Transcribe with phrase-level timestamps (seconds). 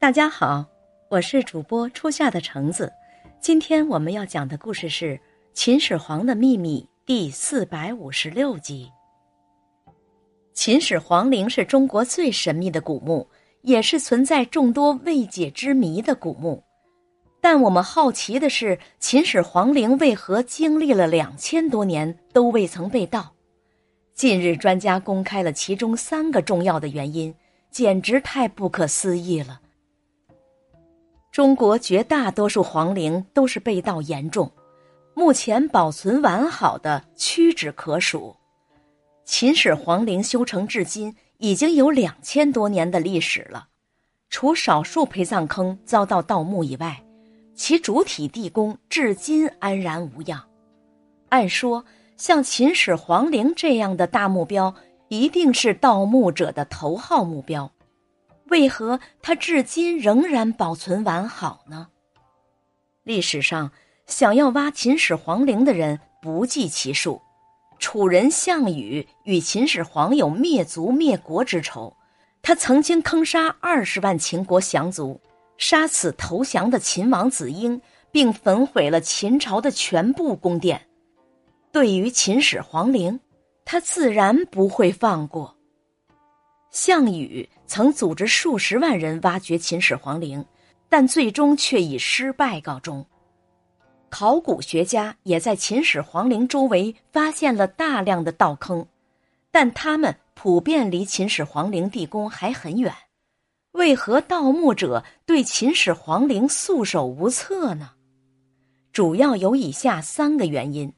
[0.00, 0.64] 大家好，
[1.10, 2.90] 我是主播初夏的橙子。
[3.38, 5.14] 今天我们要讲的故事是
[5.52, 8.90] 《秦始皇的秘密》第四百五十六集。
[10.54, 13.28] 秦始皇陵是中国最神秘的古墓，
[13.60, 16.64] 也是存在众多未解之谜的古墓。
[17.38, 23.34] 但我们好奇的是，秦始皇陵为何经历了两千多年都未曾被盗？
[24.14, 27.34] 近日，专家公开了其中三个重要的原因，
[27.70, 29.60] 简直太不可思议了。
[31.32, 34.50] 中国绝大多数皇陵都是被盗严重，
[35.14, 38.34] 目前保存完好的屈指可数。
[39.24, 43.68] 秦始皇陵修成至今已经有两千多年的历史了，
[44.28, 47.00] 除少数陪葬坑遭到盗墓以外，
[47.54, 50.44] 其主体地宫至今安然无恙。
[51.28, 51.84] 按说，
[52.16, 54.74] 像秦始皇陵这样的大目标，
[55.06, 57.70] 一定是盗墓者的头号目标。
[58.50, 61.88] 为何它至今仍然保存完好呢？
[63.04, 63.72] 历史上
[64.06, 67.22] 想要挖秦始皇陵的人不计其数，
[67.78, 71.96] 楚人项羽与秦始皇有灭族灭国之仇，
[72.42, 75.20] 他曾经坑杀二十万秦国降族，
[75.56, 77.80] 杀死投降的秦王子婴，
[78.10, 80.88] 并焚毁了秦朝的全部宫殿。
[81.72, 83.20] 对于秦始皇陵，
[83.64, 85.56] 他自然不会放过。
[86.82, 90.42] 项羽曾组织数十万人挖掘秦始皇陵，
[90.88, 93.04] 但最终却以失败告终。
[94.08, 98.86] 考古学家也在秦始皇陵周围发现了大量的盗坑，
[99.50, 102.94] 但他们普遍离秦始皇陵地宫还很远。
[103.72, 107.90] 为何盗墓者对秦始皇陵束手无策呢？
[108.90, 110.94] 主要有以下三个原因：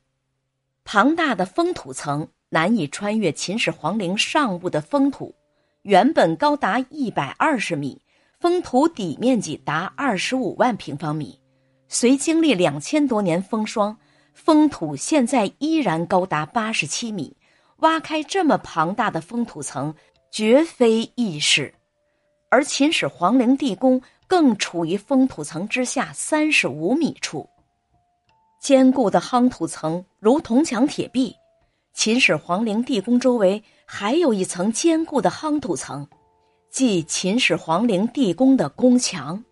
[0.85, 5.35] 庞大的封土层难以穿越秦始皇陵上部的封土。
[5.83, 8.01] 原本高达一百二十米，
[8.39, 11.37] 封土底面积达二十五万平方米。
[11.89, 13.97] 虽经历两千多年风霜，
[14.33, 17.37] 封土现在依然高达八十七米。
[17.79, 19.92] 挖开这么庞大的封土层，
[20.31, 21.75] 绝非易事。
[22.48, 27.48] 而秦始皇陵地宫更处于封土层之下三十五米处，
[28.61, 31.35] 坚固的夯土层如铜墙铁壁。
[31.92, 33.61] 秦始皇陵地宫周围
[33.95, 36.08] 还有一层坚固的夯土层，
[36.70, 39.45] 即秦始皇陵地宫的宫墙。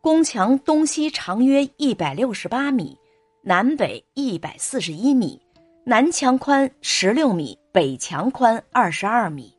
[0.00, 2.98] 宫墙东西长约一百六十八米，
[3.40, 5.40] 南北一百四十一米，
[5.84, 9.56] 南墙宽十六米，北墙宽二十二米。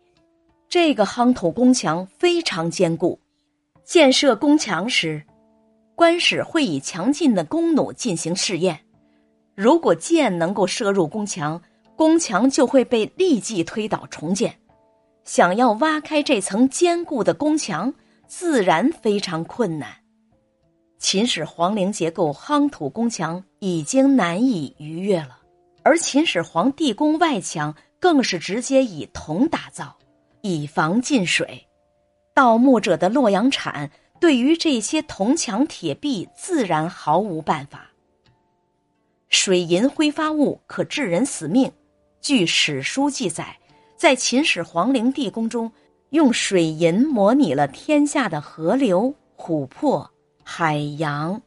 [0.67, 3.17] 这个夯土宫墙非常坚固。
[3.85, 5.23] 建设宫墙时，
[5.95, 8.81] 官使会以强劲的弓弩进行试验，
[9.55, 11.61] 如果箭能够射入宫墙。
[11.99, 14.57] 宫墙就会被立即推倒重建，
[15.25, 17.93] 想要挖开这层坚固的宫墙，
[18.25, 19.89] 自然非常困难。
[20.97, 25.39] 秦始皇陵结构夯土宫墙已经难以逾越了，
[25.83, 29.93] 而秦始皇地宫外墙更是直接以铜打造，
[30.39, 31.67] 以防进水。
[32.33, 37.89] 盗墓者的洛阳铲对于这些铜墙铁壁自然毫无办法。
[39.27, 41.69] 水银挥发物可致人死命。
[42.21, 43.57] 据史书记载，
[43.95, 45.71] 在秦始皇陵地宫中，
[46.09, 50.09] 用水银模拟了天下的河流、琥珀、
[50.43, 51.41] 海洋、